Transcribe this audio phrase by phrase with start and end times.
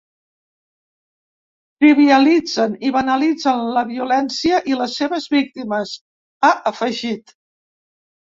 [1.83, 5.93] Trivialitzen i banalitzen la violència i les seves víctimes,
[6.47, 7.37] ha afegit.